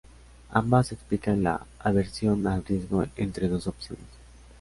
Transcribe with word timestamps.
Ambas 0.49 0.91
explican 0.93 1.43
la 1.43 1.63
aversión 1.77 2.47
al 2.47 2.65
riesgo 2.65 3.05
entre 3.17 3.47
dos 3.49 3.67
opciones. 3.67 4.07